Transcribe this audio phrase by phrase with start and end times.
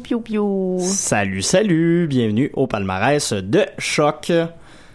[0.00, 0.78] Piou, piou.
[0.80, 4.32] Salut, salut, bienvenue au palmarès de Choc.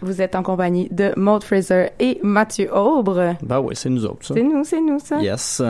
[0.00, 3.36] Vous êtes en compagnie de Maud Fraser et Mathieu Aubre.
[3.42, 4.34] Ben oui, c'est nous autres, ça.
[4.34, 5.20] C'est nous, c'est nous, ça.
[5.20, 5.62] Yes.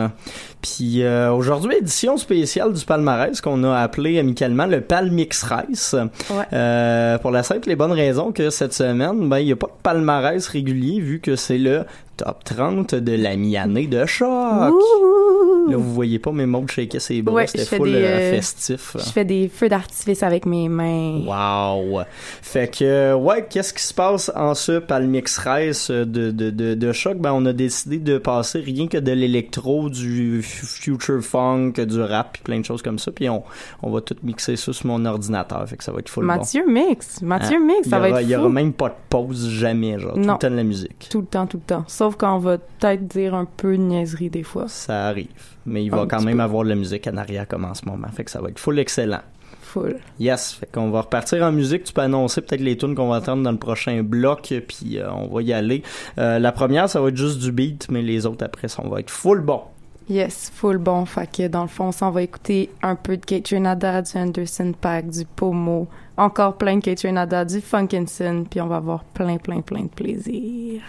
[0.61, 5.95] Puis euh, aujourd'hui, édition spéciale du palmarès qu'on a appelé amicalement le Palmix Race.
[6.29, 6.43] Ouais.
[6.51, 9.67] Euh, pour la simple et bonne raison que cette semaine, ben il n'y a pas
[9.67, 11.85] de palmarès régulier vu que c'est le
[12.17, 14.27] top 30 de la mi-année de Choc.
[14.73, 15.69] Ouh.
[15.69, 18.35] Là, vous voyez pas, mais Maud shakeait ses bras, Ouais, c'était full des, euh, euh,
[18.35, 18.95] festif.
[18.99, 21.21] Je fais des feux d'artifice avec mes mains.
[21.25, 22.01] Wow!
[22.41, 26.91] Fait que, ouais, qu'est-ce qui se passe en ce Palmix Race de, de, de, de
[26.91, 27.17] choc?
[27.17, 32.33] Ben, on a décidé de passer rien que de l'électro, du future funk, du rap,
[32.33, 33.43] puis plein de choses comme ça, puis on,
[33.81, 36.63] on va tout mixer ça sur mon ordinateur, fait que ça va être full Mathieu
[36.67, 37.21] mix.
[37.23, 37.65] Mathieu Hein?
[37.65, 40.19] mix, ça va aura- être Il y aura même pas de pause, jamais, genre, tout
[40.19, 40.33] Non.
[40.33, 41.07] le temps de la musique.
[41.09, 41.83] Tout le temps, tout le temps.
[42.05, 44.67] Sauf quand on va peut-être dire un peu de niaiserie des fois.
[44.67, 45.25] Ça arrive.
[45.65, 46.43] Mais il Un va quand même peu.
[46.43, 48.59] avoir de la musique en arrière comme en ce moment, fait que ça va être
[48.59, 49.21] full excellent.
[49.63, 49.97] Full.
[50.19, 51.83] Yes, fait qu'on va repartir en musique.
[51.85, 55.11] Tu peux annoncer peut-être les tunes qu'on va entendre dans le prochain bloc, puis euh,
[55.13, 55.81] on va y aller.
[56.19, 58.99] Euh, la première, ça va être juste du beat, mais les autres après, ça va
[58.99, 59.61] être full bon.
[60.07, 61.05] Yes, full bon.
[61.05, 64.15] Fait que dans le fond, ça, on va écouter un peu de Kate Renada, du
[64.15, 69.03] Anderson Pack, du Pomo, encore plein de Kate Renada, du Funkinson, puis on va avoir
[69.05, 70.83] plein, plein, plein de plaisir.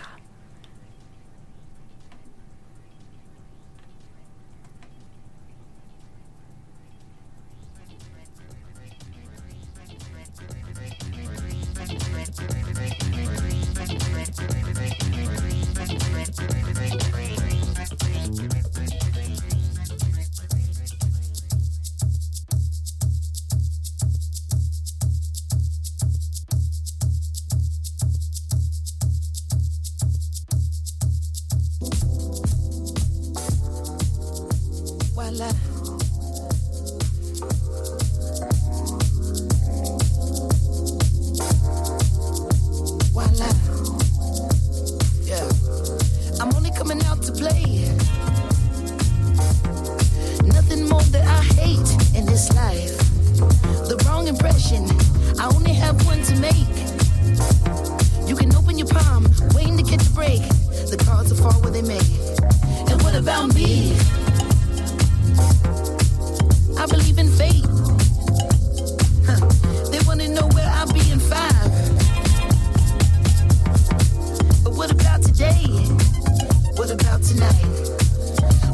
[77.07, 77.65] About tonight?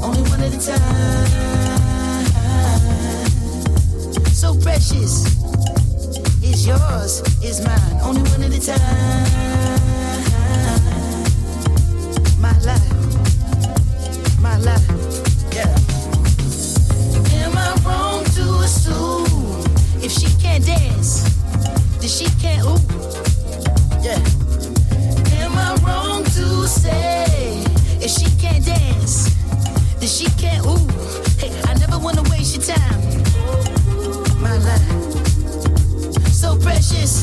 [0.03, 1.27] Only one at a time.
[4.33, 5.27] So precious.
[6.43, 8.01] Is yours, is mine.
[8.03, 9.29] Only one at a time.
[12.41, 12.93] My life.
[14.41, 14.89] My life.
[15.53, 15.77] Yeah.
[17.45, 19.63] Am I wrong to assume
[20.03, 21.23] if she can't dance,
[22.01, 22.81] then she can't ooh?
[24.03, 24.23] Yeah.
[25.43, 27.22] Am I wrong to say
[28.05, 29.31] if she can't dance,
[29.99, 30.87] then she can't ooh?
[31.39, 33.01] Hey, I never wanna waste your time.
[34.43, 34.91] My life,
[36.33, 37.23] so precious,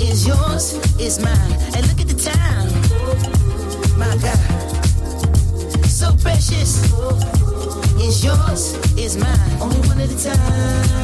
[0.00, 1.52] is yours, is mine.
[1.76, 2.72] And look at the time,
[3.98, 4.38] my God,
[5.86, 6.82] so precious
[8.00, 9.60] is yours, is mine.
[9.60, 11.00] Only one at a time.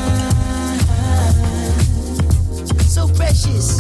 [2.88, 3.78] So precious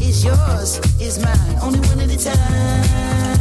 [0.00, 1.58] is yours, is mine.
[1.62, 3.39] Only one at a time.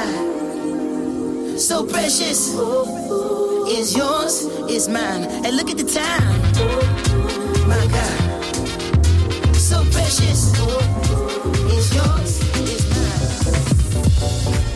[0.00, 2.54] My life, so precious,
[3.68, 5.24] is yours, is mine.
[5.44, 6.40] And look at the time,
[7.68, 8.54] my God,
[9.54, 10.54] so precious,
[11.76, 12.82] is yours, is
[14.56, 14.69] mine.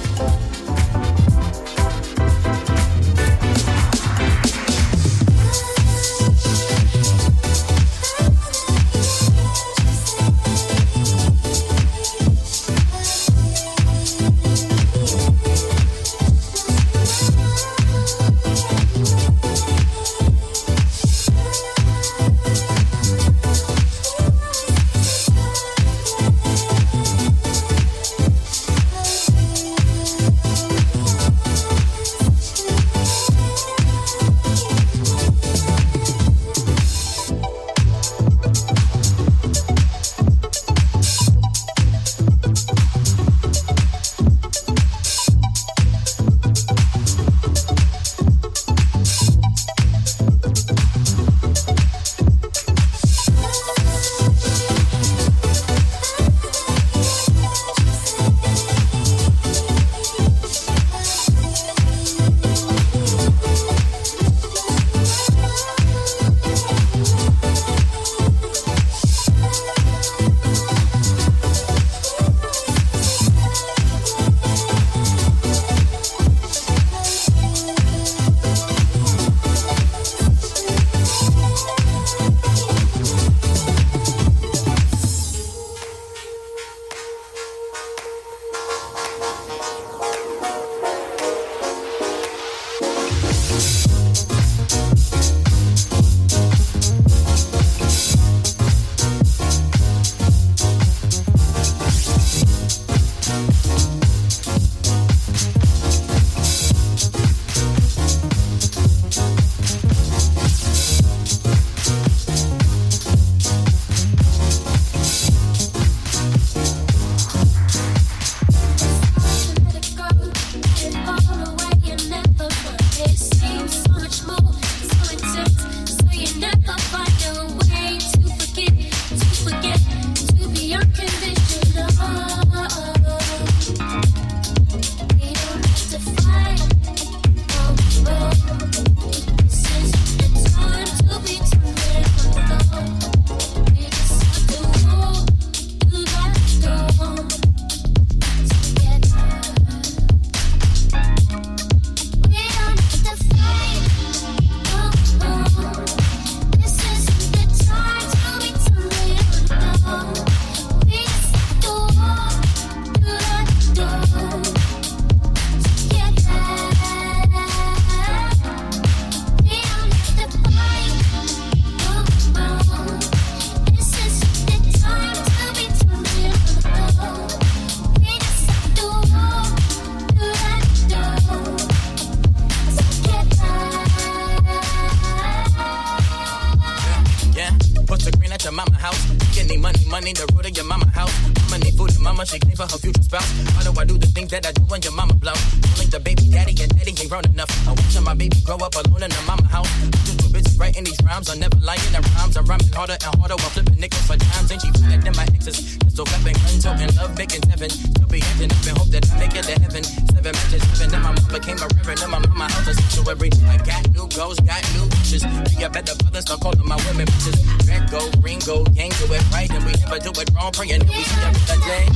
[206.34, 207.70] Weapon, gun toting, love making seven.
[207.70, 209.84] Still be acting up and hope that I make it to heaven.
[209.84, 212.00] Seven matches, seven, then my mom became a reverend.
[212.00, 213.31] Then my mama house a sanctuary.
[213.46, 215.22] I got new goals, got new wishes.
[215.24, 217.38] Be a better father, start calling my women bitches.
[217.69, 220.53] Red go, green go, gang do it right, and we never do it wrong.
[220.53, 221.86] Praying that we see another day.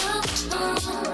[0.00, 0.22] Oh,
[0.52, 1.07] oh, oh,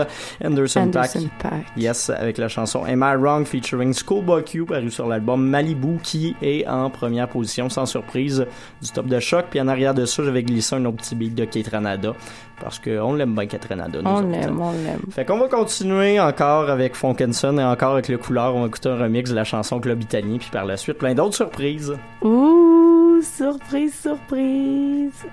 [0.45, 0.81] Anderson.
[0.81, 1.29] Anderson.
[1.77, 6.35] Yes, avec la chanson Am I Wrong featuring Schoolboy Q paru sur l'album Malibu qui
[6.43, 8.47] est en première position sans surprise
[8.83, 9.47] du top de choc.
[9.51, 12.15] Puis en arrière de ça, j'avais glissé un autre petit beat de Kate Ranada
[12.61, 14.03] parce qu'on l'aime bien Kate Ranada.
[14.03, 18.09] nous on l'aime on l'aime Fait qu'on va continuer encore avec Funkinson et encore avec
[18.09, 18.55] le couleur.
[18.55, 21.15] On va écouter un remix de la chanson Club Italien puis par la suite plein
[21.15, 21.97] d'autres surprises.
[22.23, 25.25] ouh surprise surprise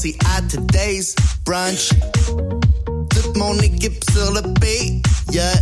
[0.00, 1.90] c'est à today's brunch.
[3.10, 5.52] Toute mon équipe sur le beat, yeah.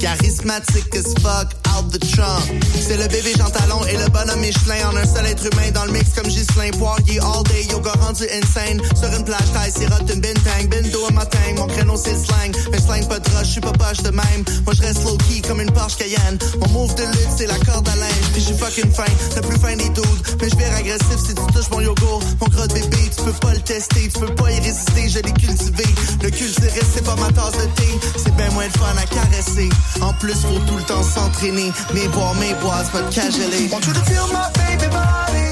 [0.00, 2.42] Charismatique as fuck, out the trunk.
[2.80, 5.84] C'est le bébé Jean Talon et le bonhomme Michelin en un seul être humain dans
[5.84, 8.80] le mix comme Ghislain Poirier all day, yoga rendu insane.
[8.96, 12.52] Sur une plage taille, sirote une bintang, bindo à matin, mon créneau c'est slang.
[12.72, 14.42] Mais slang pas de rush, j'suis pas poche de même.
[14.64, 16.38] Moi je reste low key comme une Porsche Cayenne.
[16.60, 19.58] Mon move de lutte c'est la corde à linge, puis j'ai fucking faim, le plus
[19.58, 20.22] fin des dudes.
[20.40, 22.22] Mais je vais agressif si tu touches mon yogourt.
[22.40, 25.18] Mon gros de bébé, tu peux pas le tester, tu peux pas y résister, je
[25.20, 25.84] l'ai cultivé.
[26.22, 29.68] Le cultiver c'est pas ma tasse de thé, c'est bien moins de fun à caresser.
[30.00, 31.57] En plus, faut tout le temps s'entraîner.
[31.58, 33.68] Mes bois, pas de cageler.
[33.72, 35.50] Want you to feel my baby body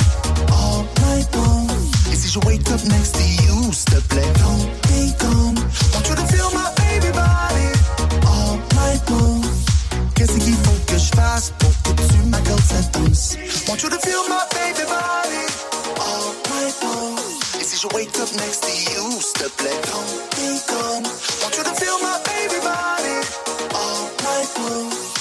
[0.52, 1.66] all night long.
[2.12, 5.56] Et si je wake up next to you, s'il te plaît, don't be gone.
[5.92, 7.72] Want you to feel my baby body
[8.24, 9.42] all night long.
[10.14, 13.36] Qu'est-ce qu'il faut que je fasse pour que tu m'accordes cette danse?
[13.66, 15.44] Want you to feel my baby body
[15.98, 17.16] all night long.
[17.60, 20.06] Et si je wake up next to you, s'il te plaît, don't
[20.38, 21.02] be gone.
[21.42, 23.26] Want you to feel my baby body
[23.74, 25.15] all night long.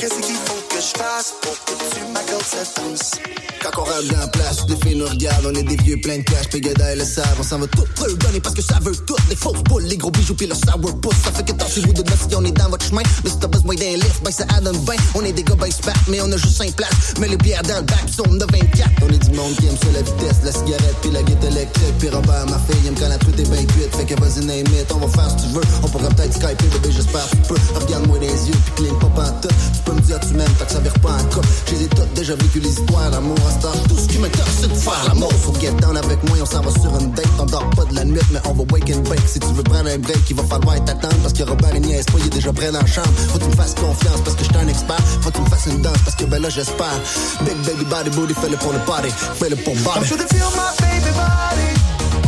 [0.00, 3.20] Qu'est-ce qu'il faut que je fasse pour que tu m'accordes cette danse?
[3.62, 6.16] Quand on rentre dans la place, les filles nous regardent, on est des vieux pleins
[6.16, 8.96] de cash, Pégada et le savent, on s'en va tout redonner parce que ça veut
[8.96, 12.02] tout, les fausses boules, les gros bijoux pis le sourpuss, ça fait que tâchez-vous de
[12.08, 14.78] si on est dans votre chemin, mais si t'as besoin d'un lift, ben ça donne
[14.78, 17.36] bien, on est des gars ben spat, mais on a juste 5 places, mais les
[17.36, 20.00] bières dans le bac sont de 24, on est du monde qui aime ça la
[20.00, 23.38] vitesse, la cigarette pis la guette électrique, pis Robert, ma fille, aime quand la truite
[23.38, 25.88] est bien cuite, fait que vas-y name on va faire ce que tu veux, on
[25.88, 29.52] pourrait peut-être skyper, bébé j'espère que tu peux, regarde-moi les yeux pis clean pas pantoute,
[29.90, 32.12] peux me dire tu m'aimes, tant que ça vire pas en cas, j'ai les toutes
[32.14, 33.10] déjà vécu les histoires.
[33.10, 36.22] D'amour à star, tout ce qui m'intéresse c'est de faire l'amour, faut get down avec
[36.28, 38.52] moi, on s'en va sur une date, on dort pas de la nuit, mais on
[38.52, 41.32] va wake and bake, si tu veux prendre un break, il va falloir t'attendre, parce
[41.32, 43.50] que Robert il niaise pas, il est déjà prêt dans la chambre, faut que tu
[43.50, 45.98] me fasses confiance, parce que j'suis un expert, faut que tu me fasses une danse,
[46.04, 47.00] parce que ben là j'espère,
[47.44, 50.08] big baby body booty, fais-le pour le party, fais-le pour body.
[50.10, 51.70] To feel my baby body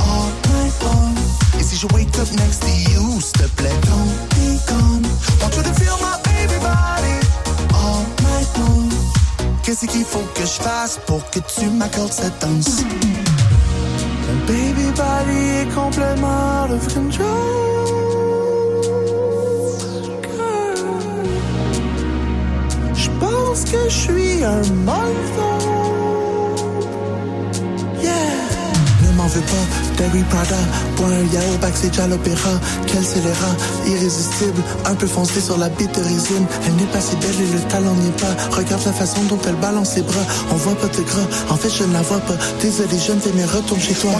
[0.00, 1.14] all night long.
[1.60, 5.02] Et si je wake up next to you, s'il te plaît, don't be gone.
[5.40, 6.21] Want you to feel my
[9.72, 12.82] Qu'est-ce qu'il faut que je fasse pour que tu m'accordes cette danse?
[14.30, 17.26] Un baby body est complètement out of control.
[22.94, 25.91] Je pense que je suis un marathon.
[29.34, 30.56] Veux pas, Terry Prada,
[30.96, 32.54] point un yellow backstage à l'opéra,
[32.86, 37.16] quel scélérat, irrésistible, un peu foncé sur la bite de résine, elle n'est pas si
[37.16, 40.26] belle et le talent n'y est pas, regarde la façon dont elle balance ses bras,
[40.50, 43.20] on voit pas de gras, en fait je ne la vois pas, désolé je ne
[43.20, 44.10] fais mais retourne chez toi.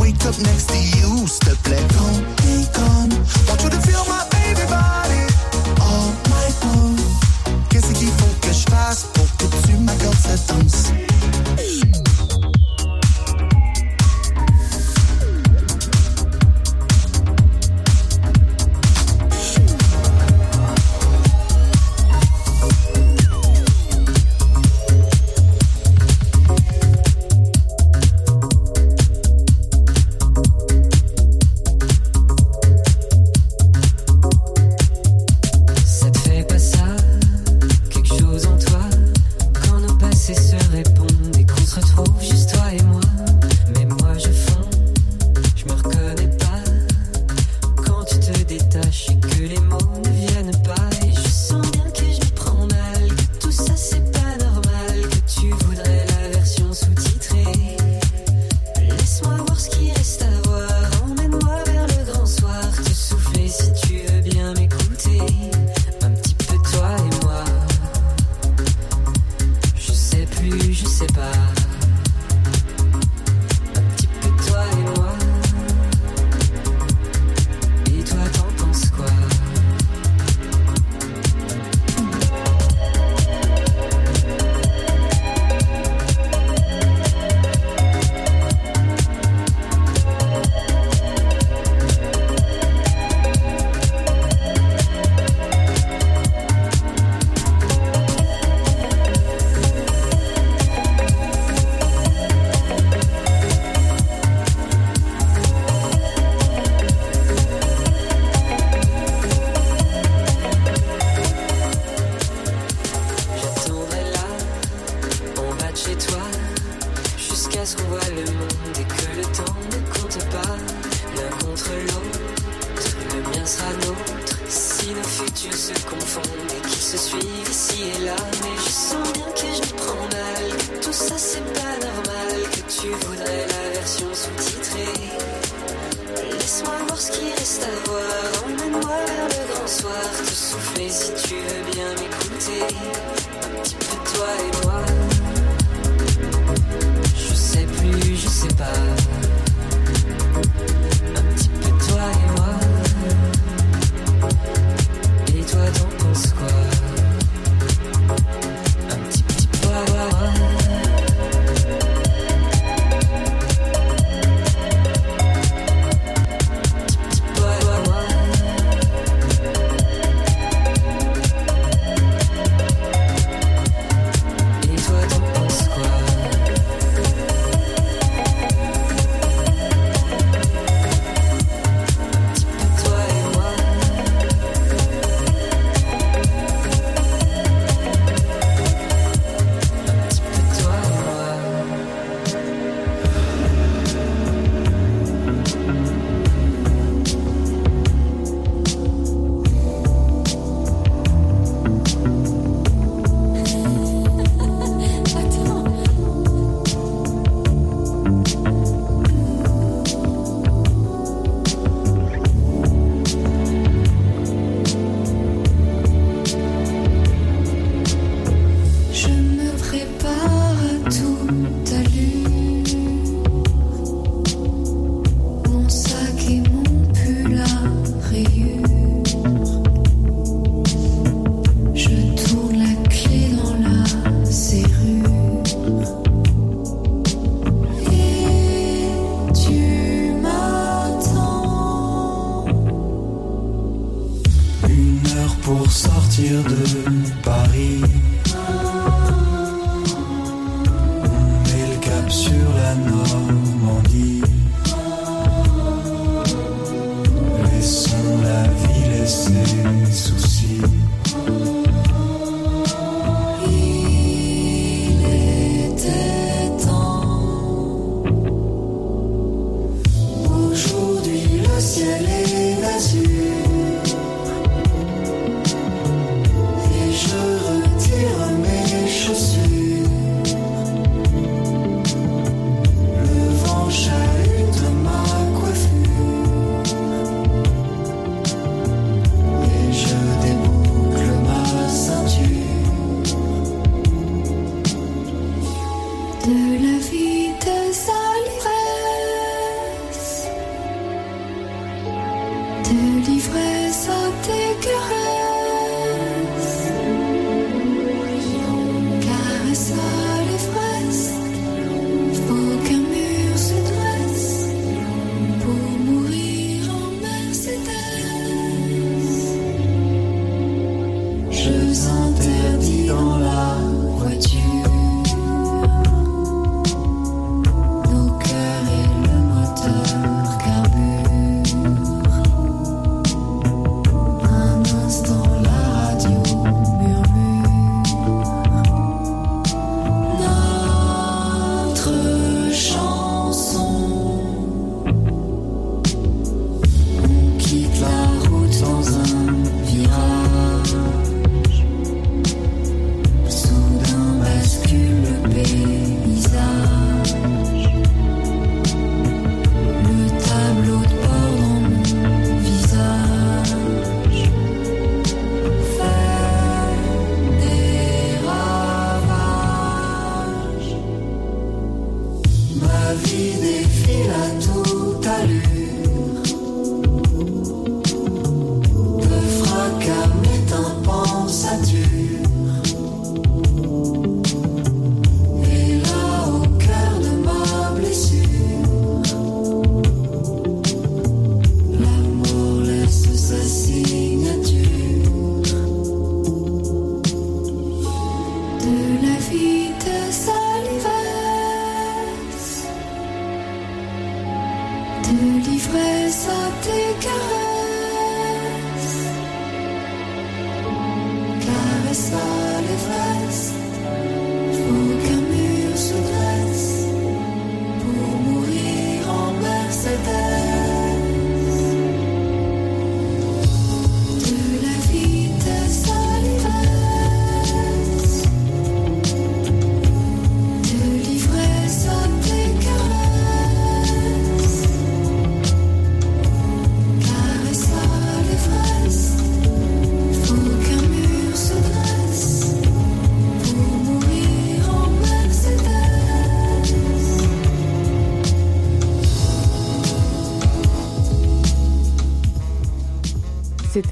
[0.00, 3.10] Wake up next to you, s'il te don't be gone,
[3.46, 4.33] want you to feel my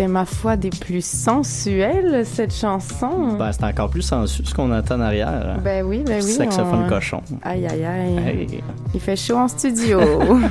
[0.03, 3.37] c'était ma foi des plus sensuelles, cette chanson.
[3.39, 5.61] Ben, c'est encore plus sensu ce qu'on entend en arrière.
[5.63, 6.29] Ben oui, ben oui.
[6.29, 7.23] Saxophone on- cochon.
[7.43, 8.19] Aïe, aïe, aïe.
[8.19, 8.65] Hey.
[8.93, 10.01] Il fait chaud en studio.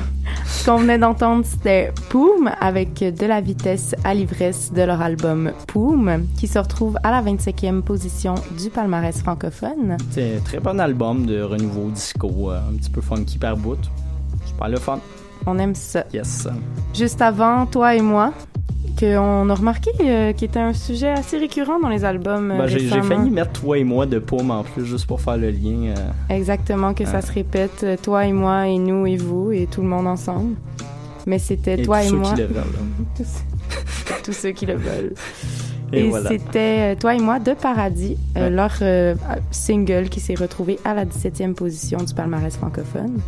[0.46, 5.52] Ce qu'on venait d'entendre, c'était Poum avec de la vitesse à l'ivresse de leur album
[5.66, 9.98] Poum, qui se retrouve à la 25e position du palmarès francophone.
[10.12, 13.76] C'est un très bon album de renouveau disco, euh, un petit peu funky par bout.
[14.46, 14.98] Super le fun.
[15.44, 16.04] On aime ça.
[16.14, 16.48] Yes.
[16.94, 18.32] Juste avant, toi et moi,
[19.06, 22.50] qu'on a remarqué euh, qui était un sujet assez récurrent dans les albums.
[22.52, 25.36] euh, Ben, j'ai failli mettre toi et moi de paume en plus, juste pour faire
[25.36, 25.94] le lien.
[25.96, 29.66] euh, Exactement, que ça se répète, euh, toi et moi, et nous et vous, et
[29.70, 30.54] tout le monde ensemble.
[31.26, 32.32] Mais c'était et toi tous et ceux moi.
[32.32, 32.64] qui le veulent.
[34.24, 35.14] tous ceux qui le veulent.
[35.94, 36.30] Et Et, voilà.
[36.30, 38.48] c'était Toi et moi de Paradis, Ouais.
[38.50, 39.14] leur euh,
[39.50, 43.20] single qui s'est retrouvé à la 17e position du palmarès francophone.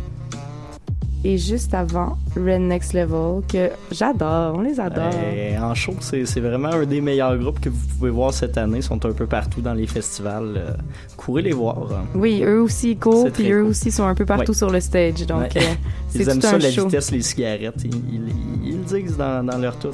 [1.27, 5.09] Et juste avant, Red Next Level, que j'adore, on les adore.
[5.11, 8.77] Euh, en show, c'est vraiment un des meilleurs groupes que vous pouvez voir cette année.
[8.77, 10.53] Ils sont un peu partout dans les festivals.
[10.55, 10.71] euh,
[11.17, 11.77] courez les voir.
[12.13, 13.71] Oui, eux aussi ils courent, puis eux cool.
[13.71, 14.57] aussi sont un peu partout Ouais.
[14.57, 15.25] sur le stage.
[15.25, 15.49] Donc, Ouais.
[15.57, 15.73] euh,
[16.09, 17.83] c'est Ils aiment ça, la vitesse, les cigarettes.
[17.83, 19.89] Ils, ils- ils le disent dans, dans leur tout.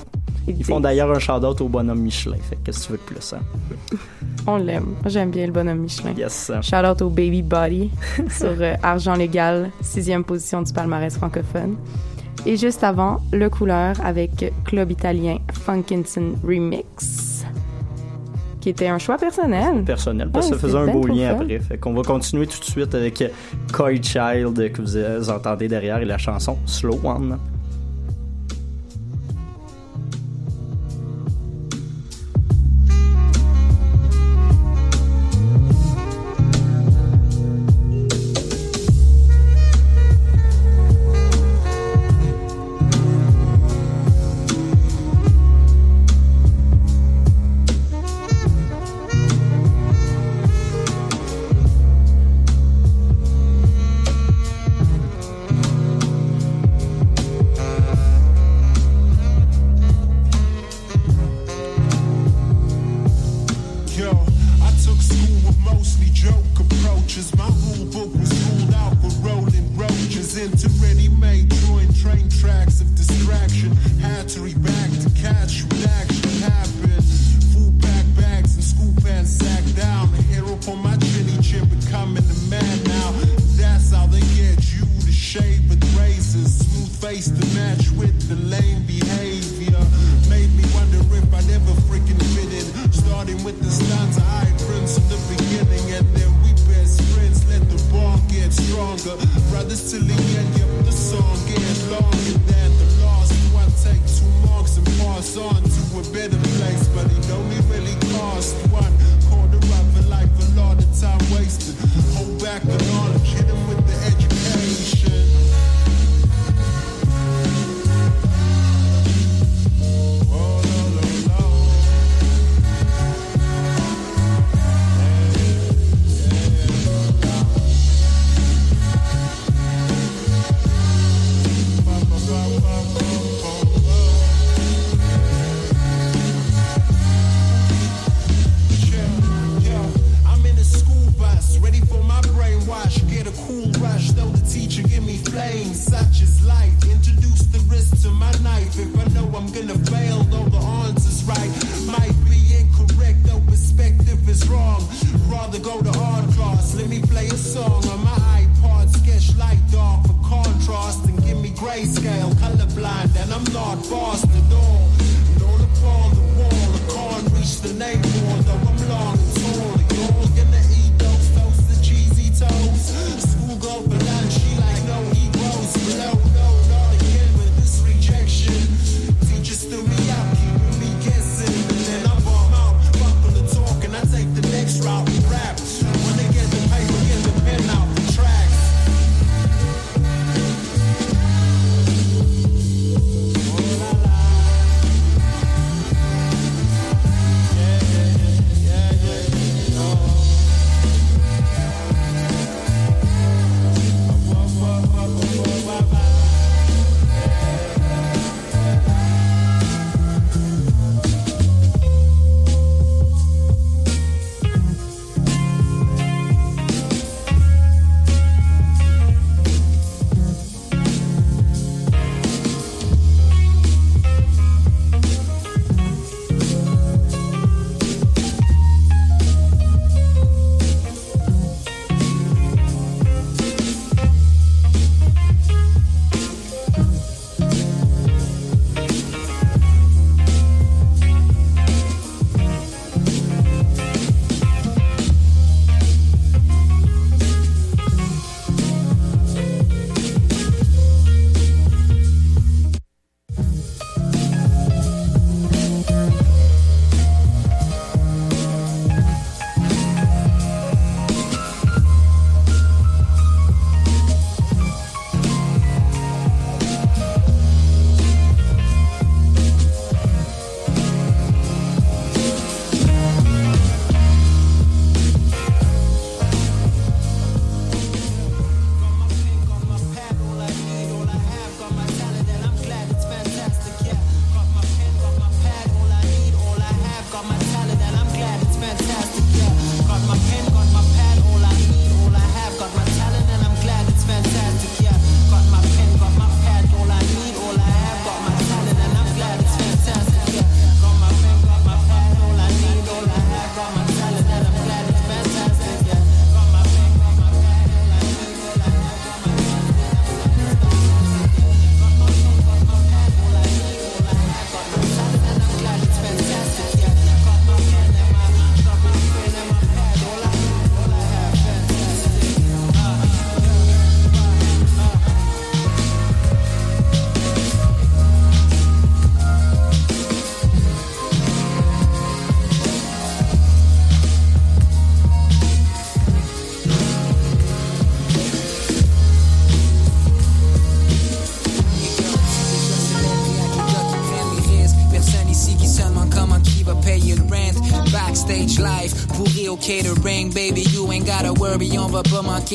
[0.47, 2.37] Ils font d'ailleurs un shout-out au bonhomme Michelin.
[2.49, 3.39] Fait qu'est-ce que tu veux de plus, hein?
[4.47, 4.95] On l'aime.
[5.05, 6.11] J'aime bien le bonhomme Michelin.
[6.17, 6.51] Yes.
[6.61, 7.91] Shout out au Baby Body
[8.29, 11.75] sur euh, Argent Légal, sixième position du palmarès francophone.
[12.45, 17.45] Et juste avant, Le Couleur avec Club Italien Funkinson Remix,
[18.59, 19.83] qui était un choix personnel.
[19.83, 21.41] personnel parce que Ouais, ça faisait un beau lien fun.
[21.43, 21.59] après.
[21.59, 23.23] Fait qu'on va continuer tout de suite avec
[23.71, 27.37] Coy Child que vous euh, entendez derrière et la chanson Slow One.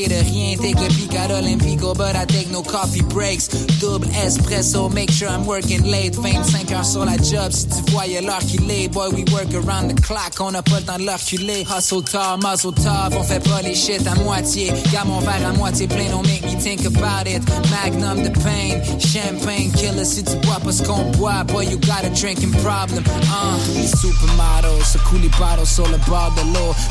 [0.04, 0.56] De rien.
[0.58, 3.48] Take a peek at Olympico, but I take no coffee breaks.
[3.80, 6.14] Double espresso, make sure I'm working late.
[6.14, 8.88] 25 heures sur la job, si tu voyais l'heure qu'il est.
[8.88, 11.64] Boy, we work around the clock, on a pas le temps de l'enculer.
[11.64, 14.72] Hustle tard, muzzle tough, on fait pas les shit à moitié.
[14.92, 17.42] Garde mon verre à moitié plein, don't make think about it.
[17.70, 20.82] Magnum the pain, champagne killer, si tu bois ce
[21.16, 21.44] boit.
[21.44, 23.04] Boy, you got a drinking problem.
[23.06, 26.46] Uh, supermodels, se coulent les bottles sur le bord de.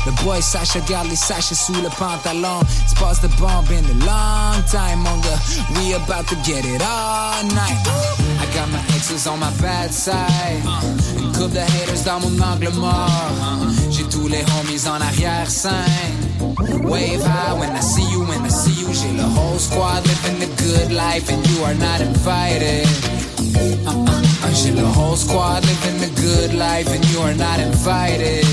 [0.06, 2.60] Le boy Sacha garde les sachets sous le pantalon.
[2.86, 5.60] C'est pas the bomb in a long time, gars.
[5.74, 7.76] We about to get it all night.
[8.40, 10.62] I got my exes on my bad side.
[11.18, 13.10] Une coupe de haters dans mon angle mort.
[13.90, 15.72] J'ai tous les homies en arrière-scène.
[16.82, 18.75] Wave high when I see you, when I see you.
[18.96, 22.86] J'ai le whole squad living the good life and you are not invited.
[23.86, 24.52] Uh-uh.
[24.54, 28.46] J'ai le whole squad living the good life and you are not invited.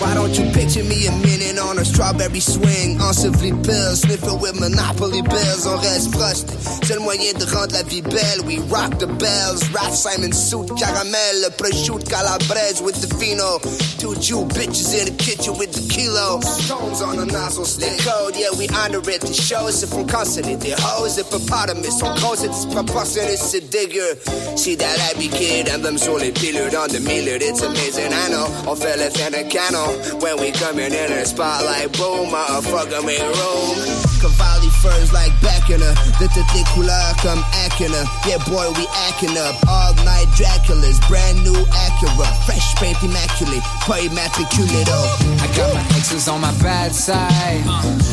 [0.00, 2.98] Why don't you picture me a minute on a strawberry swing?
[2.98, 5.66] Enseveli pills, sniffing with monopoly bills.
[5.66, 6.54] On reste frosté,
[6.94, 8.40] le moyen de rendre la vie belle.
[8.46, 13.58] We rock the bells, Ralph Simon suit, caramel, prosciutto calabrese with the fino.
[13.98, 16.40] Two Jew bitches in the kitchen with the kilo.
[16.40, 17.98] Stones on the nozzle stick.
[18.00, 19.20] code, yeah, we honor it.
[19.20, 21.16] The shows se from canceller des hoes.
[21.16, 24.56] Hippopotamus, on cause it disproportionné, a digger.
[24.56, 27.38] See that happy kid, emblem them les pilules on the miller.
[27.40, 28.46] It's amazing, I know.
[28.66, 30.20] On le faire de canon.
[30.20, 34.08] When we coming in the spotlight, boom, motherfucker, make room.
[34.20, 38.02] Cavalli furs like Beckener, de toutes les couleurs comme Acuna.
[38.26, 39.56] Yeah, boy, we acting up.
[39.66, 42.28] All night Draculas, brand new Acura.
[42.46, 45.08] Fresh paint immaculate, pas immatriculé though.
[45.42, 47.64] I got my exes on my bad side.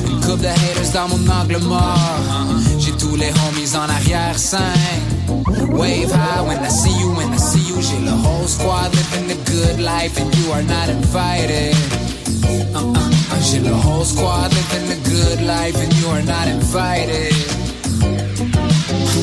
[0.08, 2.00] Une coupe de haters dans mon angle mort.
[2.80, 5.02] J'ai tous les homies en arrière-scène.
[5.70, 7.82] Wave high when I see you, when I see you.
[7.82, 11.76] J'ai le whole squad living the good life and you are not invited.
[12.74, 12.94] Uh-uh.
[13.42, 17.65] J'ai le whole squad living the good life and you are not invited.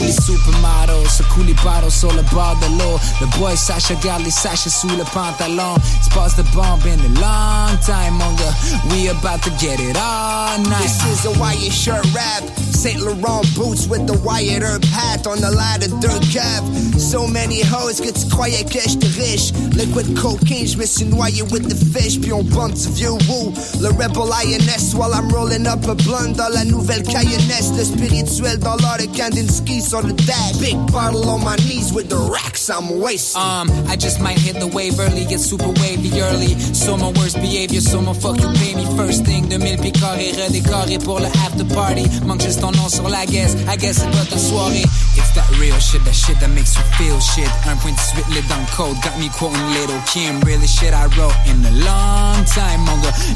[0.03, 2.99] Les supermodels coulent les bottles le bord de l'eau.
[3.21, 5.77] Le boy Sasha garde Sasha le pantalon.
[6.15, 8.75] Pas the bomb in a long time, gars.
[8.91, 10.83] We about to get it all night.
[10.83, 12.43] This is a Wyatt shirt rap.
[12.75, 16.63] Saint Laurent boots with the Wyatt Herb hat on the ladder dirt cap.
[16.99, 19.53] So many hoes tu croyais que j'étais riche.
[19.73, 22.21] Liquid cocaine, me suis noyé with the fish.
[22.21, 23.55] Puis on bump du vieux woo.
[23.81, 27.73] Le rebel INS while I'm rolling up a blunt dans la nouvelle Cayennesse.
[27.77, 30.57] Le spirituel dans l'art de Kandinsky sur the dash.
[30.57, 33.43] Big bottle on my knees with the racks I'm wasting.
[33.43, 36.57] Um, I just might hit the wave early, get super wavy early.
[36.73, 39.49] So my worst behavior, so my fuck you pay me first thing.
[39.51, 42.07] 2000 pieds carrés, redécoré pour le after party.
[42.25, 44.87] Manque juste ton nom sur la guess, I guess c'est ta soirée.
[45.17, 47.51] It's that real shit, that shit that makes you feel shit.
[47.67, 47.93] 1.8
[48.33, 50.41] lit le code, got me quoting Little Kim.
[50.41, 52.02] Really shit I wrote in the long.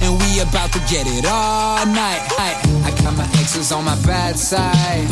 [0.02, 2.22] And we about to get it all night.
[2.38, 5.08] I, got my exes on my bad side.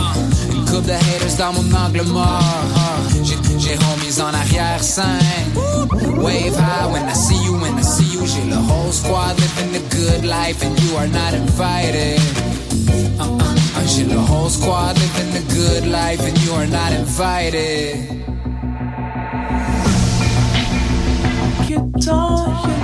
[0.53, 2.43] Une couple de haters dans mon angle mort.
[3.59, 5.53] J'ai homies en arrière-scène.
[6.17, 8.27] Wave high when I see you, when I see you.
[8.27, 12.21] J'ai the whole squad living the good life and you are not invited.
[13.21, 13.55] Uh-uh.
[13.87, 18.11] J'ai le whole squad living the good life and you are not invited.
[18.11, 18.65] Uh-uh,
[21.59, 22.84] uh, you don't,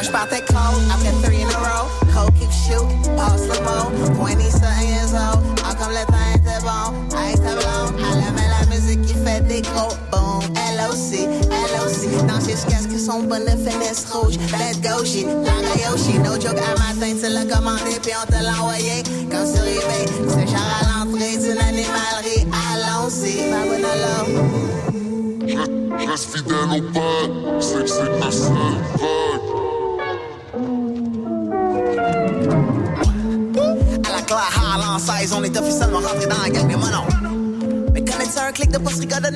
[0.00, 0.12] Des way.
[0.12, 0.49] fois,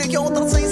[0.08, 0.63] Kêu!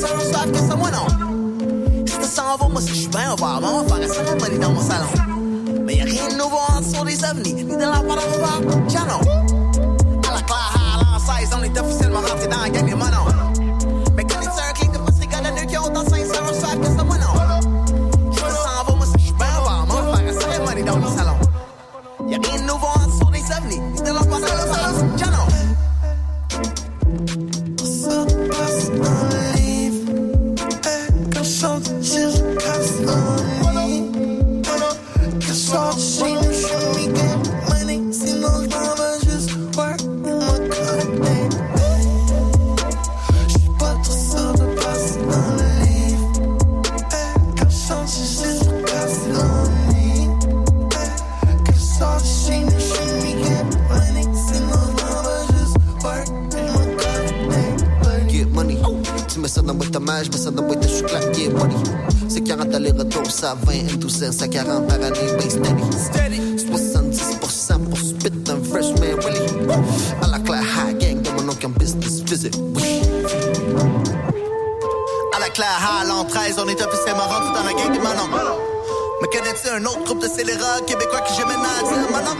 [63.52, 66.40] Allers-retours, ça 20 into sense, ça 40 par année, ben steady.
[66.56, 69.40] 70% pour spit un freshman Willy.
[70.22, 72.56] À la claire high gang de mon oncle business visit.
[72.74, 73.02] Oui.
[75.34, 78.28] À la claire Highland 13, on est officiellement rentré dans la gang des manons.
[79.20, 82.36] Mais connais-tu un autre groupe de scélérats québécois que j'ai maintenant à dire manon?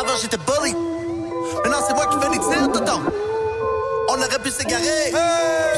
[0.00, 0.74] Avant j'étais bully.
[1.64, 2.68] Maintenant c'est moi qui fais les tirs.
[4.08, 5.12] On aurait pu s'égarer.
[5.12, 5.69] Surtout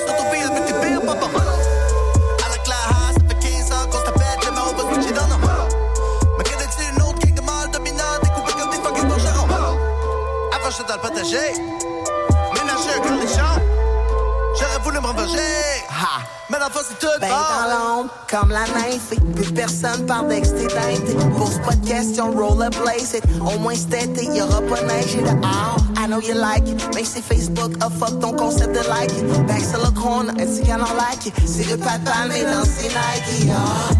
[11.22, 11.52] le potager.
[12.54, 13.62] Ménager un grand méchant.
[14.58, 15.38] J'aurais voulu me revenger.
[15.90, 16.22] Ha!
[16.50, 21.00] Mais l'enfant, c'est tout Ben dans l'ombre, comme la nymphe, plus personne parle d'extédité.
[21.38, 23.24] Pose pas de questions, rollerblade it.
[23.40, 25.78] Au moins cet été, y'aura pas neige dehors.
[25.96, 29.46] I know you like it, mais c'est Facebook, a fuck ton concept de like it.
[29.46, 31.34] Back to the corner, est-ce qu'il y en a like it?
[31.46, 33.94] C'est le papa, mais dans ses Nike, ah.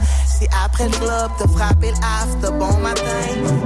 [0.64, 3.02] Après le club, t'as frappé le after, bon matin.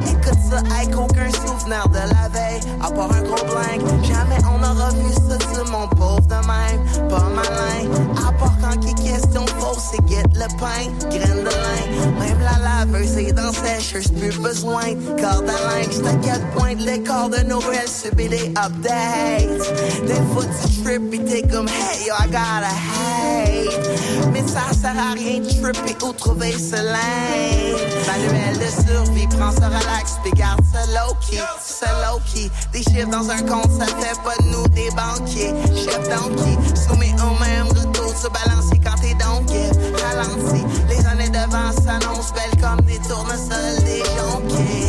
[0.07, 4.05] Écoute ça avec aucun souvenir de la veille, à part un gros blank.
[4.05, 7.89] Jamais on aura vu ça sur mon pauvre de même, pas malin.
[8.27, 11.85] À part quand est question fausse, c'est get le pain, graine de lin.
[12.21, 16.01] Même la laveuse est dans sécheuse, plus besoin de corde à linge.
[16.23, 20.07] Quatre points de l'écart de Noël, subir des updates.
[20.07, 23.06] Des fois tu trip et t'es comme hey yo, I gotta hate.
[24.47, 27.77] Ça sert à rien de tripper ou trouver ce lane.
[28.07, 30.61] Manuel de survie, prends ça relax, puis garde
[30.95, 32.51] low-key, ça low-key.
[32.73, 35.55] Des chiffres dans un compte, ça fait pas de nous des banquiers.
[35.75, 39.71] Chef donkey, soumis au même retour, se balancer quand t'es donkey.
[40.03, 44.86] Ralenti, les années devant s'annoncent belles comme des tournesols, des jonquets.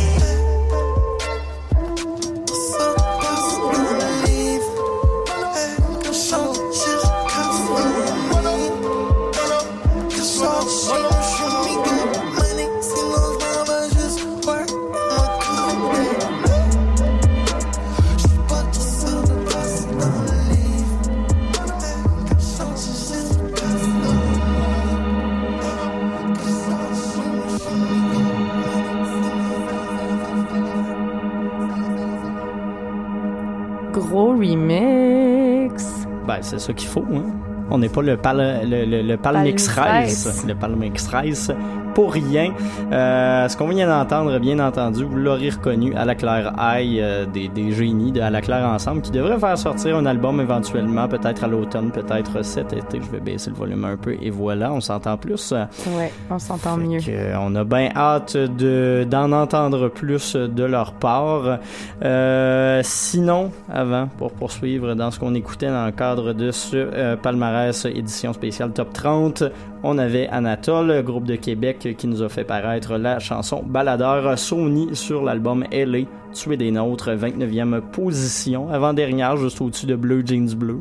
[36.38, 37.24] Ben, c'est ça qu'il faut, hein.
[37.68, 41.54] On n'est pas le pal, le, le, le Palmix 13, le Palmix 13
[41.98, 42.54] pour rien.
[42.92, 47.26] Euh, ce qu'on vient d'entendre, bien entendu, vous l'aurez reconnu à la Claire High euh,
[47.26, 51.08] des, des génies de à la Claire Ensemble qui devrait faire sortir un album éventuellement,
[51.08, 53.00] peut-être à l'automne, peut-être cet été.
[53.04, 55.50] Je vais baisser le volume un peu et voilà, on s'entend plus.
[55.50, 57.00] Ouais, on s'entend mieux.
[57.00, 61.58] Que, euh, on a bien hâte de d'en entendre plus de leur part.
[62.04, 67.86] Euh, sinon, avant, pour poursuivre dans ce qu'on écoutait dans le cadre de ce palmarès
[67.86, 69.42] édition spéciale Top 30,
[69.82, 74.88] on avait Anatole, groupe de Québec, qui nous a fait paraître la chanson Baladeur Sony
[74.94, 76.00] sur l'album LA,
[76.32, 80.80] Tuer des Nôtres, 29e position, avant-dernière, juste au-dessus de Bleu Jeans Bleu.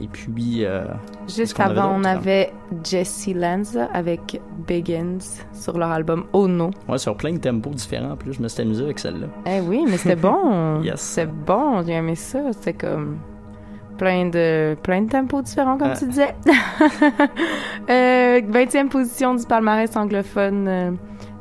[0.00, 0.84] Et puis, euh,
[1.28, 2.50] Juste avant, on avait
[2.82, 5.18] Jesse Lanza avec Biggins
[5.52, 6.70] sur leur album Oh No.
[6.88, 8.12] ouais, sur plein de tempos différents.
[8.12, 9.26] En plus, je me suis amusé avec celle-là.
[9.46, 10.80] Eh oui, mais c'était bon.
[10.82, 11.00] Yes.
[11.00, 12.40] C'était bon, j'ai aimé ça.
[12.52, 13.18] C'était comme
[14.02, 15.96] plein de plein de tempos différents, comme Ah.
[15.96, 16.34] tu disais.
[17.88, 20.66] euh, 20e position du palmarès anglophone.
[20.68, 20.90] Euh,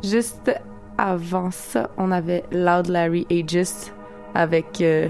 [0.03, 0.55] juste
[0.95, 3.89] avant ça, on avait Loud Larry Aegis
[4.35, 5.07] avec euh,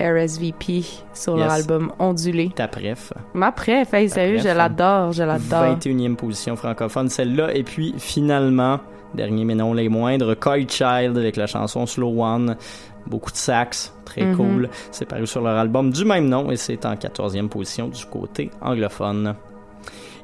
[0.00, 0.82] RSVP
[1.14, 1.60] sur leur Yes.
[1.60, 2.50] album Ondulé.
[2.54, 3.12] Ta préf.
[3.32, 4.54] Ma préf, hey, sérieux, je hein.
[4.54, 5.76] l'adore, je l'adore.
[5.76, 7.54] 21e position francophone, celle-là.
[7.54, 8.80] Et puis, finalement,
[9.14, 12.56] dernier mais non les moindres, Coy Child avec la chanson Slow One.
[13.08, 14.36] Beaucoup de sax, très Mhm.
[14.36, 14.68] cool.
[14.90, 18.50] C'est paru sur leur album du même nom et c'est en 14e position du côté
[18.60, 19.34] anglophone.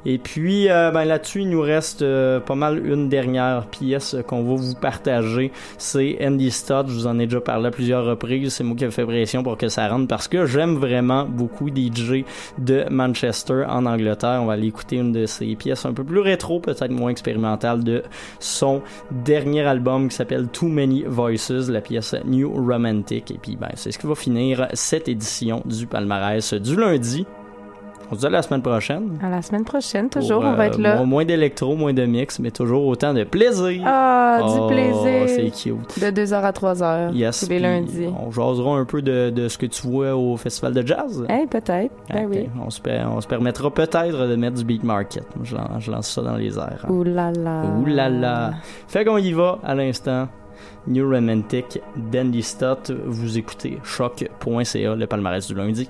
[0.05, 4.43] Et puis, euh, ben, là-dessus, il nous reste euh, pas mal une dernière pièce qu'on
[4.43, 5.51] va vous partager.
[5.79, 6.87] C'est Andy Stott.
[6.87, 8.53] Je vous en ai déjà parlé à plusieurs reprises.
[8.53, 11.69] C'est moi qui ai fait pression pour que ça rentre parce que j'aime vraiment beaucoup
[11.69, 12.23] DJ
[12.59, 14.39] de Manchester en Angleterre.
[14.43, 17.83] On va aller écouter une de ses pièces un peu plus rétro, peut-être moins expérimentale
[17.83, 18.03] de
[18.39, 23.31] son dernier album qui s'appelle Too Many Voices, la pièce New Romantic.
[23.31, 27.25] Et puis, ben, c'est ce qui va finir cette édition du palmarès du lundi.
[28.11, 29.17] On se dit à la semaine prochaine.
[29.23, 30.95] À la semaine prochaine, toujours, Pour, on va euh, être là.
[30.97, 33.81] Moins, moins d'électro, moins de mix, mais toujours autant de plaisir.
[33.85, 35.29] Ah, Oh, du plaisir.
[35.29, 35.99] C'est cute.
[35.99, 37.13] De 2h à 3h.
[37.13, 37.39] Yes.
[37.39, 38.07] tous les lundis.
[38.19, 41.25] On jasera un peu de, de ce que tu vois au festival de jazz.
[41.29, 41.93] Eh, peut-être.
[42.13, 42.49] Ben oui.
[42.63, 45.23] On se, per- on se permettra peut-être de mettre du beat market.
[45.43, 46.83] Je, lance, je lance ça dans les airs.
[46.85, 46.89] hein.
[46.91, 47.63] Ouh là là.
[47.79, 48.51] Ouh là là.
[48.87, 50.27] Fait qu'on y va à l'instant.
[50.87, 51.79] New Romantic,
[52.11, 52.91] Dandy Stott.
[53.05, 55.89] Vous écoutez choc.ca, le palmarès du lundi.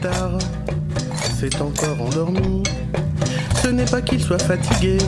[0.00, 0.38] Tard,
[1.38, 2.62] s'est encore endormi.
[3.62, 4.98] Ce n'est pas qu'il soit fatigué,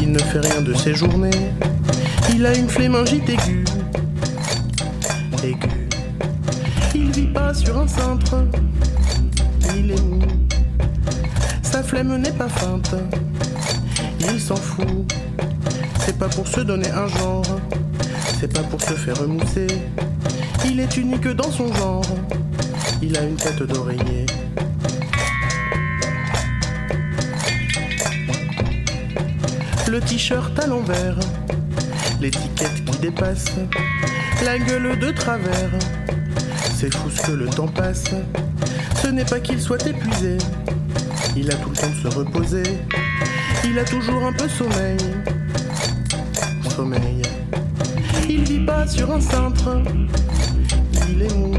[0.00, 1.52] il ne fait rien de ses journées.
[2.34, 3.64] Il a une flémingite aiguë,
[5.44, 5.88] aiguë.
[6.94, 8.44] Il vit pas sur un cintre,
[9.76, 10.20] il est mou.
[11.62, 12.94] Sa flemme n'est pas feinte,
[14.20, 15.12] il s'en fout.
[16.04, 17.44] C'est pas pour se donner un genre,
[18.40, 19.66] c'est pas pour se faire mousser.
[20.64, 22.04] Il est unique dans son genre,
[23.02, 24.26] il a une tête d'oreiller.
[29.88, 31.18] Le t-shirt à l'envers,
[32.20, 33.46] l'étiquette qui dépasse,
[34.44, 35.70] la gueule de travers.
[36.76, 38.04] C'est fou ce que le temps passe.
[39.02, 40.38] Ce n'est pas qu'il soit épuisé,
[41.36, 42.62] il a tout le temps de se reposer.
[43.64, 44.98] Il a toujours un peu sommeil,
[46.74, 47.22] sommeil.
[48.28, 49.82] Il vit pas sur un cintre,
[51.08, 51.58] il est mou.